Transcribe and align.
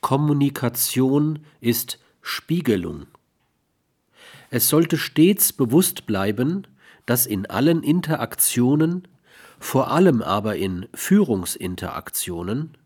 Kommunikation 0.00 1.40
ist 1.60 1.98
Spiegelung. 2.22 3.06
Es 4.50 4.68
sollte 4.68 4.96
stets 4.96 5.52
bewusst 5.52 6.06
bleiben, 6.06 6.66
dass 7.06 7.26
in 7.26 7.46
allen 7.46 7.82
Interaktionen, 7.82 9.08
vor 9.58 9.90
allem 9.90 10.22
aber 10.22 10.56
in 10.56 10.86
Führungsinteraktionen, 10.94 12.76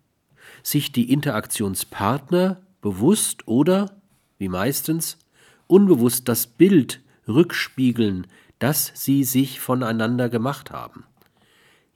sich 0.62 0.93
die 0.93 1.12
Interaktionspartner 1.12 2.60
bewusst 2.80 3.47
oder, 3.47 3.97
wie 4.38 4.49
meistens, 4.49 5.19
unbewusst 5.67 6.29
das 6.29 6.47
Bild 6.47 7.01
rückspiegeln, 7.29 8.26
das 8.58 8.92
sie 8.94 9.24
sich 9.24 9.60
voneinander 9.60 10.29
gemacht 10.29 10.71
haben. 10.71 11.04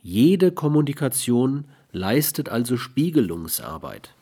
Jede 0.02 0.52
Kommunikation 0.52 1.64
leistet 1.92 2.48
also 2.48 2.76
Spiegelungsarbeit. 2.76 4.14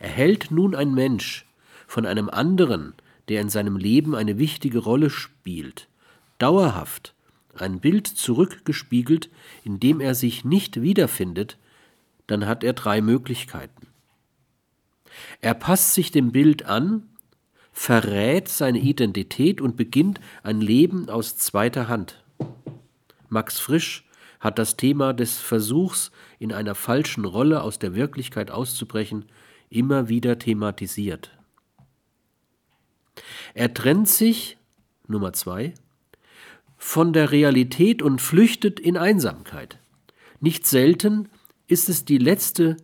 Erhält 0.00 0.50
nun 0.50 0.74
ein 0.74 0.92
Mensch 0.94 1.46
von 1.86 2.06
einem 2.06 2.28
anderen, 2.28 2.94
der 3.28 3.42
in 3.42 3.50
seinem 3.50 3.76
Leben 3.76 4.16
eine 4.16 4.38
wichtige 4.38 4.78
Rolle 4.78 5.10
spielt, 5.10 5.88
dauerhaft 6.38 7.14
ein 7.54 7.80
Bild 7.80 8.06
zurückgespiegelt, 8.06 9.28
in 9.62 9.78
dem 9.78 10.00
er 10.00 10.14
sich 10.14 10.44
nicht 10.44 10.80
wiederfindet, 10.80 11.58
dann 12.26 12.46
hat 12.46 12.64
er 12.64 12.72
drei 12.72 13.02
Möglichkeiten. 13.02 13.88
Er 15.42 15.54
passt 15.54 15.94
sich 15.94 16.10
dem 16.10 16.32
Bild 16.32 16.64
an, 16.64 17.08
verrät 17.72 18.48
seine 18.48 18.78
Identität 18.78 19.60
und 19.60 19.76
beginnt 19.76 20.20
ein 20.42 20.60
Leben 20.62 21.10
aus 21.10 21.36
zweiter 21.36 21.88
Hand. 21.88 22.22
Max 23.28 23.58
Frisch 23.58 24.08
hat 24.38 24.58
das 24.58 24.76
Thema 24.76 25.12
des 25.12 25.38
Versuchs, 25.38 26.10
in 26.38 26.52
einer 26.52 26.74
falschen 26.74 27.26
Rolle 27.26 27.62
aus 27.62 27.78
der 27.78 27.94
Wirklichkeit 27.94 28.50
auszubrechen, 28.50 29.26
immer 29.70 30.08
wieder 30.08 30.38
thematisiert. 30.38 31.36
Er 33.54 33.72
trennt 33.72 34.08
sich, 34.08 34.58
Nummer 35.06 35.32
zwei, 35.32 35.74
von 36.76 37.12
der 37.12 37.30
Realität 37.30 38.02
und 38.02 38.20
flüchtet 38.20 38.80
in 38.80 38.96
Einsamkeit. 38.96 39.78
Nicht 40.40 40.66
selten 40.66 41.28
ist 41.66 41.88
es 41.88 42.04
die 42.04 42.18
letzte 42.18 42.76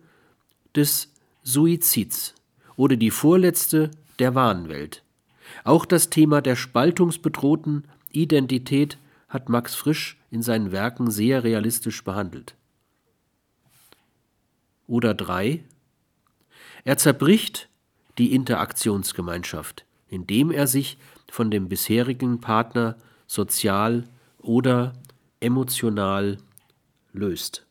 des 0.75 1.11
Suizids 1.43 2.35
oder 2.75 2.95
die 2.95 3.11
vorletzte 3.11 3.91
der 4.19 4.35
Wahnwelt. 4.35 5.03
Auch 5.63 5.85
das 5.85 6.09
Thema 6.09 6.41
der 6.41 6.55
spaltungsbedrohten 6.55 7.85
Identität 8.11 8.97
hat 9.29 9.49
Max 9.49 9.75
Frisch 9.75 10.17
in 10.29 10.41
seinen 10.41 10.71
Werken 10.71 11.09
sehr 11.09 11.43
realistisch 11.43 12.03
behandelt. 12.03 12.55
Oder 14.87 15.13
drei. 15.13 15.63
Er 16.87 16.97
zerbricht 16.97 17.67
die 18.17 18.33
Interaktionsgemeinschaft, 18.33 19.83
indem 20.07 20.51
er 20.51 20.67
sich 20.67 20.97
von 21.29 21.51
dem 21.51 21.67
bisherigen 21.67 22.39
Partner 22.39 22.95
sozial 23.27 24.05
oder 24.39 24.93
emotional 25.41 26.37
löst. 27.11 27.66